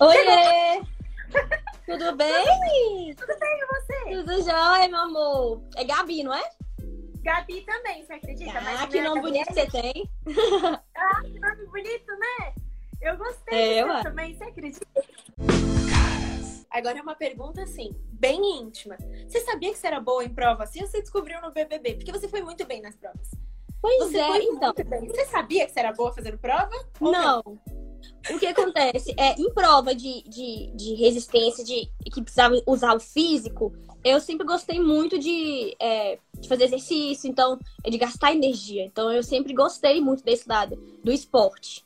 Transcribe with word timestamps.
Oiê! 0.00 0.82
Tudo 1.86 2.16
bem? 2.16 3.14
Tudo 3.14 3.38
bem 3.38 3.58
e 3.60 3.66
você? 3.66 4.16
Tudo 4.16 4.42
jóia, 4.42 4.88
meu 4.88 4.98
amor. 4.98 5.62
É 5.76 5.84
Gabi, 5.84 6.24
não 6.24 6.34
é? 6.34 6.42
Gabi 7.22 7.60
também, 7.60 8.04
você 8.04 8.14
acredita? 8.14 8.52
Ah, 8.58 8.86
que 8.88 9.00
meu 9.00 9.02
é 9.02 9.08
nome 9.08 9.20
bonito 9.20 9.52
você 9.54 9.66
tem. 9.70 10.10
Ah, 10.96 11.20
que 11.22 11.38
nome 11.38 11.66
bonito, 11.66 12.10
né? 12.18 12.54
Eu 13.00 13.16
gostei 13.16 13.56
É, 13.56 13.74
seu 13.84 13.86
ué. 13.88 14.02
também, 14.02 14.34
você 14.34 14.44
acredita? 14.44 14.86
Agora 16.70 16.98
é 16.98 17.02
uma 17.02 17.14
pergunta 17.14 17.62
assim, 17.62 17.90
bem 18.10 18.62
íntima. 18.62 18.96
Você 19.28 19.40
sabia 19.40 19.70
que 19.70 19.78
você 19.78 19.86
era 19.86 20.00
boa 20.00 20.24
em 20.24 20.28
prova 20.34 20.64
assim 20.64 20.80
ou 20.82 20.88
você 20.88 21.02
descobriu 21.02 21.40
no 21.40 21.52
BBB? 21.52 21.94
Porque 21.96 22.10
você 22.10 22.28
foi 22.28 22.42
muito 22.42 22.66
bem 22.66 22.80
nas 22.82 22.96
provas. 22.96 23.30
Pois 23.80 24.10
Você 24.10 24.18
é, 24.18 24.26
foi 24.26 24.42
então. 24.44 24.72
muito 24.76 24.84
bem. 24.88 25.06
Você 25.06 25.26
sabia 25.26 25.66
que 25.66 25.72
você 25.72 25.80
era 25.80 25.92
boa 25.92 26.12
fazendo 26.12 26.38
prova? 26.38 26.72
Ou 27.00 27.12
Não. 27.12 27.42
O 28.30 28.38
que 28.38 28.46
acontece 28.46 29.14
é, 29.18 29.32
em 29.38 29.52
prova 29.52 29.94
de, 29.94 30.22
de, 30.22 30.72
de 30.74 30.94
resistência, 30.94 31.64
de 31.64 31.90
que 32.10 32.22
precisava 32.22 32.54
usar 32.66 32.94
o 32.96 33.00
físico, 33.00 33.72
eu 34.02 34.20
sempre 34.20 34.46
gostei 34.46 34.80
muito 34.80 35.18
de, 35.18 35.76
é, 35.80 36.18
de 36.38 36.48
fazer 36.48 36.64
exercício, 36.64 37.28
então, 37.28 37.58
é 37.82 37.90
de 37.90 37.98
gastar 37.98 38.32
energia. 38.32 38.84
Então, 38.84 39.12
eu 39.12 39.22
sempre 39.22 39.52
gostei 39.52 40.00
muito 40.00 40.24
desse 40.24 40.48
lado, 40.48 40.76
do 41.02 41.12
esporte. 41.12 41.84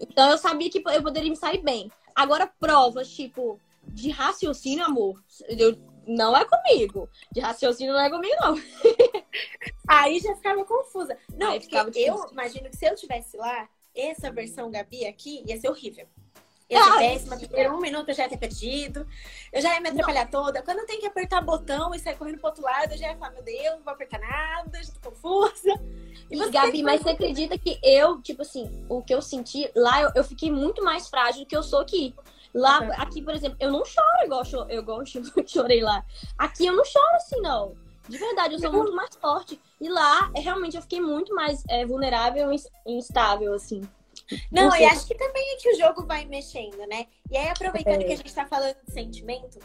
Então, 0.00 0.30
eu 0.30 0.38
sabia 0.38 0.70
que 0.70 0.82
eu 0.84 1.02
poderia 1.02 1.30
me 1.30 1.36
sair 1.36 1.62
bem. 1.62 1.90
Agora, 2.14 2.46
provas, 2.46 3.08
tipo, 3.08 3.58
de 3.86 4.10
raciocínio, 4.10 4.84
amor, 4.84 5.22
eu, 5.48 5.76
não 6.06 6.36
é 6.36 6.44
comigo. 6.44 7.08
De 7.32 7.40
raciocínio 7.40 7.92
não 7.92 8.00
é 8.00 8.10
comigo, 8.10 8.36
não. 8.40 8.54
Aí 9.88 10.18
já 10.18 10.34
ficava 10.34 10.64
confusa. 10.64 11.16
Não, 11.36 11.52
Aí 11.52 11.60
porque 11.60 11.98
eu 11.98 12.26
imagino 12.30 12.68
que 12.70 12.76
se 12.76 12.86
eu 12.86 12.94
tivesse 12.94 13.36
lá, 13.36 13.68
essa 13.94 14.30
versão 14.30 14.70
Gabi 14.70 15.06
aqui 15.06 15.42
ia 15.46 15.58
ser 15.58 15.68
horrível. 15.68 16.06
Ia 16.68 16.82
ser 16.82 16.96
péssima, 16.98 17.36
em 17.36 17.70
um 17.70 17.78
minuto 17.78 18.08
eu 18.08 18.14
já 18.14 18.22
ia 18.22 18.28
ter 18.28 18.38
perdido. 18.38 19.06
Eu 19.52 19.60
já 19.60 19.74
ia 19.74 19.80
me 19.80 19.90
atrapalhar 19.90 20.30
toda. 20.30 20.62
Quando 20.62 20.78
eu 20.78 20.86
tenho 20.86 21.00
que 21.00 21.06
apertar 21.06 21.42
botão 21.42 21.94
e 21.94 21.98
sair 21.98 22.16
correndo 22.16 22.38
pro 22.38 22.48
outro 22.48 22.62
lado, 22.62 22.92
eu 22.92 22.98
já 22.98 23.08
ia 23.08 23.16
falar, 23.16 23.32
meu 23.32 23.42
Deus, 23.42 23.76
não 23.76 23.82
vou 23.82 23.92
apertar 23.92 24.18
nada, 24.18 24.82
já 24.82 24.92
tô 24.94 25.10
confusa. 25.10 25.74
E, 26.30 26.36
você 26.36 26.50
Gabi, 26.50 26.82
mas 26.82 27.02
você 27.02 27.10
acredita 27.10 27.58
que 27.58 27.78
eu, 27.82 28.20
tipo 28.22 28.42
assim, 28.42 28.70
o 28.88 29.02
que 29.02 29.14
eu 29.14 29.20
senti 29.20 29.70
lá, 29.76 30.00
eu, 30.00 30.10
eu 30.14 30.24
fiquei 30.24 30.50
muito 30.50 30.82
mais 30.82 31.08
frágil 31.08 31.42
do 31.42 31.46
que 31.46 31.56
eu 31.56 31.62
sou 31.62 31.80
aqui. 31.80 32.14
Lá, 32.54 32.80
Uhum. 32.80 32.92
aqui, 32.98 33.20
por 33.20 33.34
exemplo, 33.34 33.56
eu 33.60 33.70
não 33.70 33.84
choro 33.84 34.24
igual 34.24 34.42
eu, 34.50 34.78
igual 34.78 35.02
eu 35.36 35.46
chorei 35.46 35.82
lá. 35.82 36.04
Aqui 36.38 36.64
eu 36.66 36.74
não 36.74 36.84
choro 36.84 37.16
assim, 37.16 37.40
não. 37.40 37.76
De 38.08 38.18
verdade, 38.18 38.54
eu 38.54 38.58
sou 38.60 38.72
muito 38.72 38.94
mais 38.94 39.14
forte. 39.16 39.60
E 39.80 39.88
lá, 39.88 40.30
é, 40.34 40.40
realmente, 40.40 40.76
eu 40.76 40.82
fiquei 40.82 41.00
muito 41.00 41.34
mais 41.34 41.62
é, 41.68 41.84
vulnerável 41.86 42.50
e 42.52 42.54
ins- 42.56 42.70
instável, 42.86 43.54
assim. 43.54 43.82
Não, 44.50 44.74
e 44.76 44.84
acho 44.84 45.06
que 45.06 45.14
também 45.14 45.42
é 45.52 45.56
que 45.56 45.70
o 45.72 45.76
jogo 45.78 46.06
vai 46.06 46.24
mexendo, 46.24 46.78
né? 46.86 47.06
E 47.30 47.36
aí, 47.36 47.48
aproveitando 47.48 48.02
É. 48.02 48.04
que 48.04 48.12
a 48.12 48.16
gente 48.16 48.34
tá 48.34 48.46
falando 48.46 48.76
de 48.86 48.92
sentimento, 48.92 49.58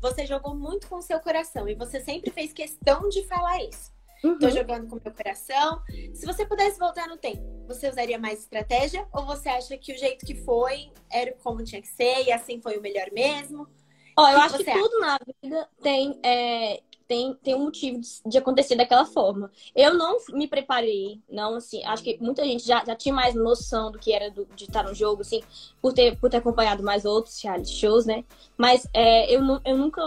você 0.00 0.26
jogou 0.26 0.54
muito 0.54 0.88
com 0.88 0.96
o 0.96 1.02
seu 1.02 1.20
coração 1.20 1.68
e 1.68 1.74
você 1.74 2.00
sempre 2.00 2.30
fez 2.30 2.52
questão 2.52 3.08
de 3.08 3.24
falar 3.26 3.62
isso. 3.64 3.92
Uhum. 4.24 4.38
Tô 4.38 4.48
jogando 4.50 4.88
com 4.88 4.96
o 4.96 5.00
meu 5.04 5.12
coração. 5.12 5.82
Se 6.14 6.24
você 6.24 6.46
pudesse 6.46 6.78
voltar 6.78 7.08
no 7.08 7.16
tempo, 7.16 7.42
você 7.66 7.88
usaria 7.88 8.18
mais 8.18 8.38
estratégia? 8.40 9.06
Ou 9.12 9.26
você 9.26 9.48
acha 9.48 9.76
que 9.76 9.92
o 9.92 9.98
jeito 9.98 10.24
que 10.24 10.36
foi 10.36 10.92
era 11.10 11.32
como 11.42 11.62
tinha 11.64 11.82
que 11.82 11.88
ser 11.88 12.24
e 12.24 12.32
assim 12.32 12.60
foi 12.60 12.78
o 12.78 12.80
melhor 12.80 13.10
mesmo? 13.12 13.68
Ó, 14.16 14.28
eu 14.28 14.36
que 14.36 14.40
acho 14.42 14.58
que 14.58 14.64
você 14.64 14.72
tudo 14.72 15.00
na 15.00 15.18
vida 15.42 15.68
tem, 15.82 16.20
é, 16.22 16.82
tem, 17.12 17.34
tem 17.42 17.54
um 17.54 17.64
motivo 17.64 18.00
de, 18.00 18.08
de 18.24 18.38
acontecer 18.38 18.74
daquela 18.74 19.04
forma. 19.04 19.50
Eu 19.76 19.92
não 19.92 20.16
me 20.30 20.48
preparei, 20.48 21.20
não, 21.30 21.56
assim, 21.56 21.84
acho 21.84 22.02
que 22.02 22.16
muita 22.18 22.42
gente 22.42 22.64
já, 22.66 22.82
já 22.86 22.96
tinha 22.96 23.14
mais 23.14 23.34
noção 23.34 23.92
do 23.92 23.98
que 23.98 24.14
era 24.14 24.30
do- 24.30 24.46
de 24.56 24.64
estar 24.64 24.82
no 24.82 24.94
jogo, 24.94 25.20
assim, 25.20 25.42
por 25.82 25.92
ter, 25.92 26.16
por 26.18 26.30
ter 26.30 26.38
acompanhado 26.38 26.82
mais 26.82 27.04
outros 27.04 27.38
reality 27.42 27.70
shows, 27.74 28.06
né? 28.06 28.24
Mas 28.56 28.86
é, 28.94 29.30
eu, 29.34 29.42
nu- 29.42 29.60
eu 29.62 29.76
nunca, 29.76 30.00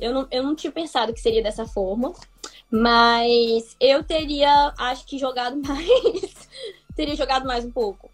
eu 0.00 0.12
não, 0.12 0.26
eu 0.28 0.42
não 0.42 0.56
tinha 0.56 0.72
pensado 0.72 1.14
que 1.14 1.20
seria 1.20 1.40
dessa 1.40 1.64
forma, 1.66 2.12
mas 2.68 3.76
eu 3.78 4.02
teria, 4.02 4.74
acho 4.76 5.06
que 5.06 5.18
jogado 5.18 5.54
mais, 5.62 6.48
teria 6.96 7.14
jogado 7.14 7.46
mais 7.46 7.64
um 7.64 7.70
pouco. 7.70 8.10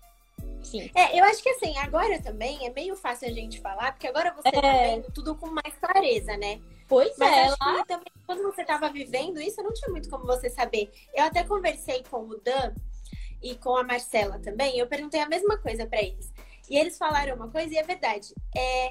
Sim. 0.62 0.90
É, 0.94 1.18
eu 1.18 1.24
acho 1.24 1.42
que 1.42 1.48
assim, 1.48 1.74
agora 1.78 2.20
também 2.20 2.66
é 2.66 2.70
meio 2.70 2.96
fácil 2.96 3.28
a 3.28 3.32
gente 3.32 3.60
falar, 3.62 3.92
porque 3.92 4.08
agora 4.08 4.34
você 4.34 4.50
tá 4.50 4.66
É. 4.66 4.96
vendo 4.96 5.10
tudo 5.10 5.34
com 5.36 5.46
mais 5.46 5.74
clareza, 5.80 6.36
né? 6.36 6.60
Pois 6.88 7.16
Mas 7.18 7.36
é, 7.36 7.48
lá 7.60 7.84
também, 7.84 8.12
quando 8.24 8.42
você 8.42 8.64
tava 8.64 8.88
vivendo 8.90 9.40
isso, 9.40 9.62
não 9.62 9.72
tinha 9.72 9.90
muito 9.90 10.08
como 10.08 10.24
você 10.24 10.48
saber. 10.48 10.92
Eu 11.14 11.24
até 11.24 11.42
conversei 11.42 12.04
com 12.08 12.22
o 12.22 12.40
Dan 12.40 12.74
e 13.42 13.56
com 13.56 13.76
a 13.76 13.82
Marcela 13.82 14.38
também, 14.38 14.78
eu 14.78 14.86
perguntei 14.86 15.20
a 15.20 15.28
mesma 15.28 15.58
coisa 15.58 15.86
pra 15.86 16.00
eles. 16.00 16.32
E 16.68 16.76
eles 16.76 16.96
falaram 16.98 17.36
uma 17.36 17.50
coisa, 17.50 17.74
e 17.74 17.76
é 17.76 17.82
verdade. 17.82 18.34
É, 18.56 18.90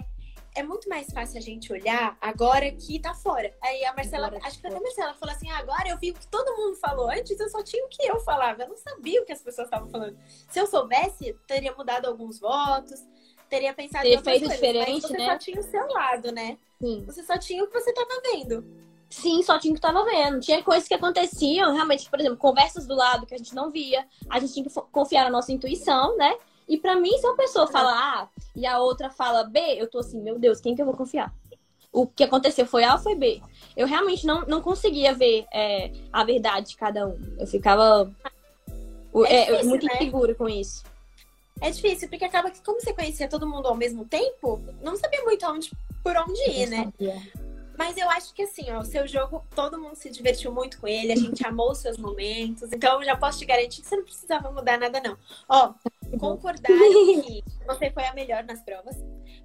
é 0.55 0.63
muito 0.63 0.87
mais 0.87 1.11
fácil 1.11 1.37
a 1.37 1.41
gente 1.41 1.71
olhar 1.71 2.17
agora 2.21 2.71
que 2.71 2.99
tá 2.99 3.13
fora. 3.13 3.53
Aí 3.61 3.83
a 3.83 3.93
Marcela, 3.93 4.27
Agora 4.27 4.47
acho 4.47 4.55
que 4.55 4.61
tá 4.61 4.69
até 4.69 4.77
a 4.77 4.81
Marcela 4.81 5.13
falou 5.15 5.35
assim: 5.35 5.49
ah, 5.51 5.57
agora 5.57 5.89
eu 5.89 5.97
vi 5.97 6.11
o 6.11 6.13
que 6.13 6.27
todo 6.27 6.55
mundo 6.55 6.77
falou. 6.77 7.09
Antes 7.09 7.37
eu 7.39 7.49
só 7.49 7.61
tinha 7.61 7.85
o 7.85 7.89
que 7.89 8.05
eu 8.05 8.19
falava, 8.21 8.63
eu 8.63 8.69
não 8.69 8.77
sabia 8.77 9.21
o 9.21 9.25
que 9.25 9.33
as 9.33 9.41
pessoas 9.41 9.67
estavam 9.67 9.89
falando. 9.89 10.17
Se 10.49 10.59
eu 10.59 10.65
soubesse, 10.65 11.33
teria 11.45 11.73
mudado 11.75 12.05
alguns 12.05 12.39
votos, 12.39 13.05
teria 13.49 13.73
pensado 13.73 14.03
Teria 14.03 14.15
em 14.15 14.17
outras 14.17 14.37
feito 14.39 14.47
coisas, 14.49 14.59
diferente, 14.59 15.01
mas 15.01 15.11
você 15.11 15.17
né? 15.17 15.31
só 15.31 15.37
tinha 15.37 15.59
o 15.59 15.63
seu 15.63 15.87
lado, 15.87 16.31
né? 16.31 16.57
sim. 16.79 17.03
Você 17.05 17.23
só 17.23 17.37
tinha 17.37 17.63
o 17.63 17.67
que 17.67 17.73
você 17.79 17.93
tava 17.93 18.21
vendo. 18.31 18.65
Sim, 19.09 19.41
só 19.43 19.57
tinha 19.59 19.73
que 19.73 19.79
tava 19.79 20.03
vendo. 20.03 20.39
Tinha 20.39 20.61
coisas 20.63 20.87
que 20.87 20.93
aconteciam, 20.93 21.73
realmente, 21.73 22.09
por 22.09 22.19
exemplo, 22.19 22.37
conversas 22.37 22.85
do 22.85 22.95
lado 22.95 23.25
que 23.25 23.33
a 23.33 23.37
gente 23.37 23.53
não 23.55 23.69
via. 23.69 24.05
A 24.29 24.39
gente 24.39 24.53
tinha 24.53 24.65
que 24.65 24.73
confiar 24.91 25.23
na 25.25 25.29
nossa 25.29 25.51
intuição, 25.53 26.17
né? 26.17 26.35
E 26.67 26.77
pra 26.77 26.95
mim, 26.95 27.15
se 27.17 27.25
uma 27.25 27.35
pessoa 27.37 27.67
fala 27.67 27.91
A 27.91 28.29
e 28.55 28.65
a 28.65 28.79
outra 28.79 29.09
fala 29.09 29.43
B, 29.43 29.59
eu 29.77 29.87
tô 29.89 29.99
assim, 29.99 30.19
meu 30.21 30.39
Deus, 30.39 30.59
quem 30.59 30.75
que 30.75 30.81
eu 30.81 30.85
vou 30.85 30.95
confiar? 30.97 31.33
O 31.93 32.07
que 32.07 32.23
aconteceu 32.23 32.65
foi 32.65 32.83
A 32.83 32.93
ou 32.93 32.99
foi 32.99 33.15
B? 33.15 33.41
Eu 33.77 33.87
realmente 33.87 34.25
não, 34.25 34.41
não 34.47 34.61
conseguia 34.61 35.13
ver 35.13 35.45
é, 35.53 35.91
a 36.11 36.23
verdade 36.25 36.69
de 36.69 36.75
cada 36.75 37.07
um. 37.07 37.17
Eu 37.39 37.47
ficava 37.47 38.11
o- 39.13 39.25
É 39.25 39.33
é, 39.33 39.45
difícil, 39.45 39.69
muito 39.69 39.85
né? 39.85 39.93
insegura 39.95 40.35
com 40.35 40.49
isso. 40.49 40.83
É 41.61 41.71
difícil, 41.71 42.09
porque 42.09 42.25
acaba 42.25 42.51
que, 42.51 42.61
como 42.61 42.79
você 42.79 42.93
conhecia 42.93 43.27
todo 43.27 43.47
mundo 43.47 43.67
ao 43.67 43.75
mesmo 43.75 44.05
tempo, 44.05 44.61
não 44.81 44.95
sabia 44.95 45.23
muito 45.23 45.45
onde, 45.47 45.71
por 46.03 46.15
onde 46.17 46.41
ir, 46.49 46.67
né? 46.67 46.91
Mas 47.77 47.97
eu 47.97 48.09
acho 48.09 48.33
que 48.33 48.43
assim, 48.43 48.71
ó, 48.71 48.79
o 48.79 48.85
seu 48.85 49.07
jogo, 49.07 49.43
todo 49.53 49.79
mundo 49.79 49.95
se 49.95 50.09
divertiu 50.09 50.51
muito 50.51 50.79
com 50.79 50.87
ele, 50.87 51.11
a 51.11 51.15
gente 51.15 51.45
amou 51.47 51.71
os 51.71 51.79
seus 51.79 51.97
momentos, 51.97 52.71
então 52.71 53.03
já 53.03 53.15
posso 53.15 53.39
te 53.39 53.45
garantir 53.45 53.81
que 53.81 53.87
você 53.87 53.97
não 53.97 54.03
precisava 54.03 54.51
mudar 54.51 54.77
nada, 54.77 55.01
não. 55.01 55.17
Ó, 55.47 55.73
concordaram 56.17 56.77
que 57.23 57.43
você 57.65 57.91
foi 57.91 58.05
a 58.05 58.13
melhor 58.13 58.43
nas 58.43 58.61
provas. 58.61 58.95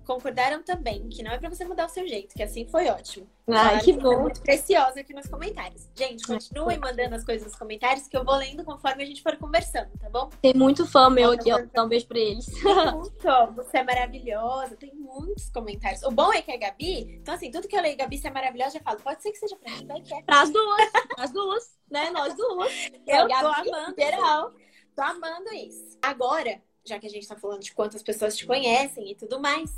Concordaram 0.04 0.62
também 0.62 1.08
que 1.08 1.22
não 1.22 1.30
é 1.30 1.38
pra 1.38 1.48
você 1.48 1.64
mudar 1.64 1.86
o 1.86 1.88
seu 1.88 2.06
jeito, 2.06 2.34
que 2.34 2.42
assim 2.42 2.66
foi 2.66 2.88
ótimo. 2.88 3.28
Ai, 3.48 3.80
que 3.80 3.90
é 3.90 3.96
bom. 3.96 4.22
muito 4.22 4.40
preciosa 4.40 5.00
aqui 5.00 5.12
nos 5.12 5.26
comentários. 5.26 5.88
Gente, 5.94 6.24
continuem 6.26 6.78
mandando 6.78 7.16
as 7.16 7.24
coisas 7.24 7.46
nos 7.46 7.56
comentários 7.56 8.06
que 8.06 8.16
eu 8.16 8.24
vou 8.24 8.36
lendo 8.36 8.64
conforme 8.64 9.02
a 9.02 9.06
gente 9.06 9.22
for 9.22 9.36
conversando, 9.36 9.90
tá 9.98 10.08
bom? 10.08 10.30
Tem 10.40 10.54
muito 10.54 10.86
fã 10.86 11.10
meu 11.10 11.32
aqui, 11.32 11.52
ó. 11.52 11.64
Dá 11.72 11.84
um 11.84 11.88
beijo 11.88 12.06
pra 12.06 12.18
eles. 12.18 12.46
Muito, 12.92 13.52
você 13.56 13.78
é 13.78 13.84
maravilhosa, 13.84 14.76
tem 14.76 14.94
muitos 14.94 15.50
comentários. 15.50 16.02
O 16.02 16.10
bom 16.10 16.32
é 16.32 16.42
que 16.42 16.52
a 16.52 16.56
Gabi, 16.56 17.18
então 17.20 17.34
assim, 17.34 17.50
tudo 17.50 17.66
que 17.66 17.76
eu 17.76 17.82
leio, 17.82 17.96
Gabi, 17.96 18.18
você 18.18 18.28
é 18.28 18.30
maravilhosa, 18.30 18.76
eu 18.76 18.80
já 18.80 18.84
falo, 18.84 19.00
pode 19.00 19.22
ser 19.22 19.32
que 19.32 19.38
seja 19.38 19.56
pra 19.56 19.72
mim, 19.72 19.86
vai 19.86 20.00
que 20.00 20.14
é. 20.14 20.22
Pras 20.22 20.50
duas, 20.50 20.90
as 21.18 21.32
duas, 21.32 21.78
né? 21.90 22.10
Nós 22.10 22.34
duas. 22.34 22.72
Eu 23.06 23.22
tô 23.22 23.28
Gabi, 23.28 23.70
amando. 23.70 23.94
Geral. 23.98 24.52
Tô 24.94 25.02
amando 25.02 25.52
isso. 25.54 25.98
Agora, 26.02 26.60
já 26.84 26.98
que 26.98 27.06
a 27.06 27.10
gente 27.10 27.26
tá 27.26 27.36
falando 27.36 27.60
de 27.60 27.72
quantas 27.72 28.02
pessoas 28.02 28.36
te 28.36 28.46
conhecem 28.46 29.10
e 29.10 29.14
tudo 29.14 29.40
mais, 29.40 29.70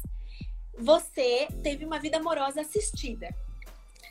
você 0.79 1.49
teve 1.63 1.85
uma 1.85 1.99
vida 1.99 2.19
amorosa 2.19 2.61
assistida. 2.61 3.35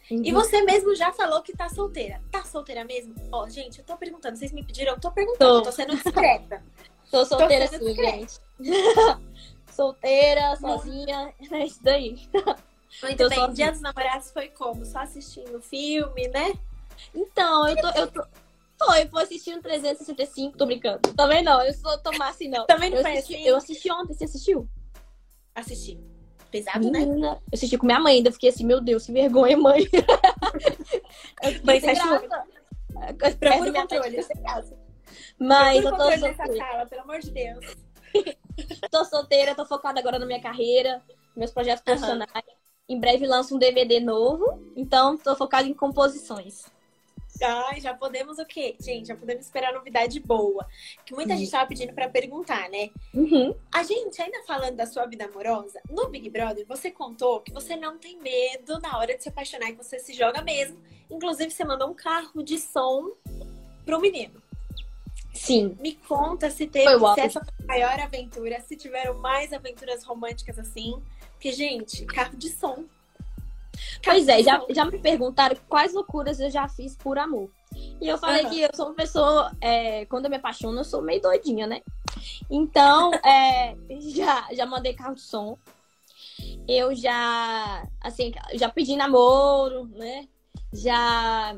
Uhum. 0.09 0.21
E 0.23 0.31
você 0.31 0.61
mesmo 0.63 0.93
já 0.95 1.11
falou 1.11 1.41
que 1.41 1.55
tá 1.55 1.69
solteira. 1.69 2.21
Tá 2.31 2.43
solteira 2.43 2.83
mesmo? 2.83 3.15
Ó, 3.31 3.47
gente, 3.47 3.79
eu 3.79 3.85
tô 3.85 3.95
perguntando, 3.97 4.37
vocês 4.37 4.51
me 4.51 4.63
pediram, 4.63 4.93
eu 4.93 4.99
tô 4.99 5.11
perguntando, 5.11 5.53
Tô. 5.53 5.57
eu 5.59 5.61
tô 5.63 5.71
sendo 5.71 5.95
discreta. 5.95 6.63
Tô 7.09 7.25
solteira 7.25 7.67
sendo 7.67 7.85
sim, 7.85 7.93
discreta. 7.93 8.17
gente. 8.17 8.39
solteira, 9.71 10.55
sozinha, 10.57 11.33
é 11.51 11.65
isso 11.65 11.81
daí. 11.81 12.29
Muito 13.01 13.17
Tô 13.17 13.29
bem, 13.29 13.39
sozinha. 13.39 13.53
Dia 13.53 13.71
dos 13.71 13.81
Namorados 13.81 14.31
foi 14.31 14.49
como? 14.49 14.85
Só 14.85 14.99
assistindo 14.99 15.61
filme, 15.61 16.27
né? 16.27 16.53
Então, 17.15 17.67
eu 17.67 17.75
tô, 17.77 17.87
eu 17.89 18.11
tô, 18.11 18.23
tô, 18.81 18.93
eu 18.95 19.07
vou 19.09 19.21
assistindo 19.21 19.61
365, 19.61 20.57
tô 20.57 20.65
brincando. 20.65 20.99
Também 21.15 21.43
não, 21.43 21.61
eu 21.61 21.73
sou 21.73 21.91
assim, 22.23 22.49
não. 22.49 22.65
Também 22.65 22.89
não 22.89 22.97
eu 22.97 23.07
assisti, 23.07 23.35
assim? 23.35 23.47
eu 23.47 23.55
assisti 23.55 23.91
ontem, 23.91 24.13
você 24.13 24.23
assistiu? 24.25 24.67
Assisti. 25.53 25.99
Pesado, 26.49 26.91
né? 26.91 26.99
Menina, 26.99 27.33
eu 27.33 27.53
assisti 27.53 27.77
com 27.77 27.85
minha 27.85 27.99
mãe 27.99 28.15
ainda, 28.15 28.31
fiquei 28.31 28.49
assim, 28.49 28.65
meu 28.65 28.81
Deus, 28.81 29.05
que 29.05 29.11
vergonha, 29.11 29.57
mãe. 29.57 29.87
Mãe, 31.63 31.77
o 31.77 31.81
graça. 31.81 32.45
Procura 33.39 33.69
o 33.69 33.73
controle. 33.73 34.25
Mas 35.39 35.85
eu 35.85 35.91
tô 35.91 36.17
solteira. 36.17 36.57
sala, 36.57 36.85
pelo 36.85 37.01
amor 37.01 37.19
de 37.19 37.31
Deus. 37.31 37.65
Tô 38.91 39.05
solteira, 39.05 39.55
tô 39.55 39.65
focada 39.65 39.99
agora 39.99 40.19
na 40.19 40.25
minha 40.25 40.41
carreira, 40.41 41.01
meus 41.35 41.51
projetos 41.51 41.81
Aham. 41.87 41.97
profissionais. 41.97 42.45
Em 42.89 42.99
breve 42.99 43.25
lanço 43.25 43.55
um 43.55 43.59
DVD 43.59 43.99
novo, 43.99 44.45
então 44.75 45.17
tô 45.17 45.35
focada 45.35 45.67
em 45.67 45.73
composições. 45.73 46.65
Ah, 47.43 47.79
já 47.79 47.93
podemos 47.93 48.37
o 48.37 48.45
quê? 48.45 48.75
Gente, 48.79 49.07
já 49.07 49.15
podemos 49.15 49.45
esperar 49.45 49.73
novidade 49.73 50.19
boa. 50.19 50.65
Que 51.05 51.13
muita 51.13 51.35
gente 51.35 51.51
tava 51.51 51.67
pedindo 51.67 51.93
para 51.93 52.09
perguntar, 52.09 52.69
né? 52.69 52.89
Uhum. 53.13 53.55
A 53.71 53.83
gente, 53.83 54.21
ainda 54.21 54.43
falando 54.43 54.75
da 54.75 54.85
sua 54.85 55.05
vida 55.05 55.25
amorosa, 55.25 55.81
no 55.89 56.07
Big 56.09 56.29
Brother, 56.29 56.65
você 56.67 56.91
contou 56.91 57.41
que 57.41 57.51
você 57.51 57.75
não 57.75 57.97
tem 57.97 58.17
medo 58.19 58.79
na 58.79 58.97
hora 58.97 59.15
de 59.15 59.23
se 59.23 59.29
apaixonar 59.29 59.69
e 59.69 59.75
que 59.75 59.83
você 59.83 59.99
se 59.99 60.13
joga 60.13 60.41
mesmo. 60.41 60.77
Inclusive, 61.09 61.51
você 61.51 61.65
mandou 61.65 61.89
um 61.89 61.93
carro 61.93 62.43
de 62.43 62.57
som 62.59 63.11
pro 63.85 63.99
menino. 63.99 64.41
Sim. 65.33 65.77
Me 65.79 65.95
conta 65.95 66.49
se 66.49 66.67
teve 66.67 66.99
Foi 66.99 67.13
se 67.13 67.21
essa 67.21 67.39
foi 67.39 67.53
a 67.63 67.67
maior 67.67 67.99
aventura, 67.99 68.59
se 68.61 68.75
tiveram 68.75 69.17
mais 69.19 69.53
aventuras 69.53 70.03
românticas 70.03 70.59
assim. 70.59 71.01
Porque, 71.31 71.51
gente, 71.51 72.05
carro 72.05 72.37
de 72.37 72.49
som. 72.49 72.85
Pois 74.03 74.27
é, 74.27 74.43
já, 74.43 74.63
já 74.69 74.85
me 74.85 74.99
perguntaram 74.99 75.55
quais 75.67 75.93
loucuras 75.93 76.39
eu 76.39 76.49
já 76.49 76.67
fiz 76.67 76.95
por 76.95 77.17
amor. 77.17 77.49
E 78.01 78.07
eu 78.07 78.17
falei 78.17 78.41
Aham. 78.43 78.49
que 78.49 78.61
eu 78.61 78.69
sou 78.73 78.87
uma 78.87 78.95
pessoa, 78.95 79.51
é, 79.61 80.05
quando 80.05 80.25
eu 80.25 80.31
me 80.31 80.37
apaixono, 80.37 80.79
eu 80.79 80.83
sou 80.83 81.01
meio 81.01 81.21
doidinha, 81.21 81.67
né? 81.67 81.81
Então, 82.49 83.11
é, 83.25 83.75
já, 84.13 84.47
já 84.51 84.65
mandei 84.65 84.93
carro 84.93 85.15
de 85.15 85.21
som. 85.21 85.57
Eu 86.67 86.93
já, 86.95 87.87
assim, 88.01 88.31
já 88.53 88.69
pedi 88.69 88.95
namoro, 88.95 89.85
né? 89.95 90.27
Já, 90.73 91.55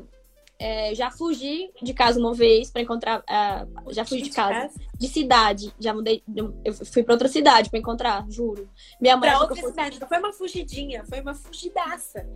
é, 0.58 0.94
já 0.94 1.10
fugi 1.10 1.70
de 1.82 1.92
casa 1.92 2.18
uma 2.18 2.32
vez 2.32 2.70
pra 2.70 2.82
encontrar. 2.82 3.22
ah, 3.26 3.66
já 3.90 4.04
fugi 4.04 4.22
de 4.22 4.30
casa. 4.30 4.70
De 5.04 5.12
cidade. 5.12 5.74
Já 5.78 5.92
mudei. 5.92 6.22
Eu 6.64 6.72
fui 6.72 7.02
pra 7.02 7.14
outra 7.14 7.28
cidade 7.28 7.68
pra 7.68 7.78
encontrar, 7.78 8.24
juro. 8.30 8.68
Minha 9.00 9.16
mãe 9.16 9.28
Pra 9.28 9.40
outra 9.40 9.54
eu 9.54 9.60
fosse 9.60 9.72
cidade. 9.72 10.00
Não 10.00 10.08
foi 10.08 10.18
uma 10.18 10.32
fugidinha, 10.32 11.04
foi 11.04 11.20
uma 11.20 11.34
fugidaça. 11.34 12.26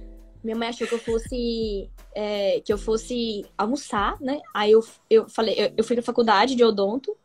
Minha 0.45 0.57
mãe 0.57 0.69
achou 0.69 0.87
que 0.87 0.95
eu 0.95 0.99
fosse 0.99 1.91
é, 2.15 2.61
que 2.61 2.73
eu 2.73 2.79
fosse 2.79 3.47
almoçar, 3.57 4.21
né? 4.21 4.41
Aí 4.55 4.73
eu, 4.73 4.85
eu 5.09 5.29
falei, 5.29 5.55
eu, 5.57 5.73
eu 5.79 5.85
fui 5.85 5.97
pra 5.97 6.03
faculdade 6.03 6.55
de 6.55 6.63
odonto. 6.63 7.17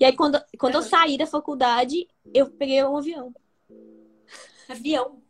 E 0.00 0.04
aí 0.04 0.12
quando, 0.12 0.42
quando 0.58 0.74
eu 0.74 0.80
Aham. 0.80 0.88
saí 0.88 1.16
da 1.16 1.26
faculdade, 1.26 2.08
eu 2.34 2.46
peguei 2.50 2.82
um 2.84 2.96
avião. 2.96 3.32
Avião. 4.68 5.22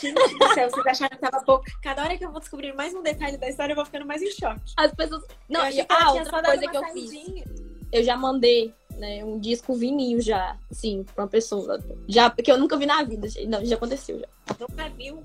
Gente 0.00 0.38
do 0.38 0.54
céu, 0.54 0.70
vocês 0.70 0.86
acharam 0.86 1.16
que 1.16 1.30
tava 1.30 1.44
pouco. 1.44 1.64
Cada 1.82 2.02
hora 2.02 2.16
que 2.16 2.24
eu 2.24 2.30
vou 2.30 2.40
descobrir 2.40 2.72
mais 2.72 2.94
um 2.94 3.02
detalhe 3.02 3.36
da 3.36 3.48
história, 3.48 3.72
eu 3.72 3.76
vou 3.76 3.84
ficando 3.84 4.06
mais 4.06 4.22
em 4.22 4.30
choque. 4.30 4.72
As 4.76 4.94
pessoas. 4.94 5.22
Não, 5.48 5.66
eu 5.66 5.68
e, 5.68 5.86
só 5.86 6.14
outra 6.14 6.42
coisa 6.42 6.68
que 6.68 6.76
eu 6.76 6.84
fiz. 6.88 7.63
Eu 7.94 8.02
já 8.02 8.16
mandei, 8.16 8.74
né, 8.96 9.24
um 9.24 9.38
disco 9.38 9.72
vinil 9.72 10.20
já, 10.20 10.58
assim, 10.68 11.04
pra 11.14 11.22
uma 11.22 11.30
pessoa. 11.30 11.78
Já, 12.08 12.28
que 12.28 12.50
eu 12.50 12.58
nunca 12.58 12.76
vi 12.76 12.86
na 12.86 13.04
vida. 13.04 13.28
Não, 13.46 13.64
já 13.64 13.76
aconteceu 13.76 14.18
já. 14.18 14.26
Nunca 14.58 14.88
viu. 14.88 15.22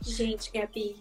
Gente, 0.00 0.50
Gabi. 0.50 0.96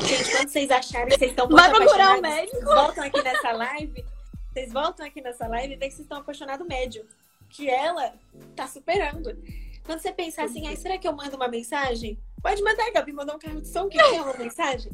Gente, 0.00 0.30
quando 0.30 0.48
vocês 0.48 0.70
acharem 0.70 1.08
que 1.08 1.18
vocês 1.18 1.32
estão 1.32 1.46
Vai 1.48 1.68
procurar 1.68 2.14
um 2.14 2.18
apaixonados, 2.18 2.22
médico. 2.22 2.64
Voltam 2.64 3.04
aqui 3.04 3.22
nessa 3.22 3.52
live. 3.52 4.04
Vocês 4.50 4.72
voltam 4.72 5.06
aqui 5.06 5.20
nessa 5.20 5.46
live 5.46 5.74
e 5.74 5.76
veem 5.76 5.90
que 5.90 5.96
vocês 5.96 6.06
estão 6.06 6.18
apaixonados 6.18 6.66
médio. 6.66 7.06
Que 7.50 7.68
ela 7.68 8.14
tá 8.56 8.66
superando. 8.66 9.36
Quando 9.84 10.00
você 10.00 10.12
pensar 10.12 10.44
assim, 10.44 10.66
ai, 10.66 10.76
será 10.76 10.96
que 10.96 11.06
eu 11.06 11.12
mando 11.12 11.36
uma 11.36 11.48
mensagem? 11.48 12.18
Pode 12.42 12.62
mandar, 12.62 12.90
Gabi, 12.90 13.12
mandar 13.12 13.36
um 13.36 13.38
carro 13.38 13.60
de 13.60 13.68
som 13.68 13.86
que 13.86 14.00
é 14.00 14.22
uma 14.22 14.32
mensagem. 14.32 14.90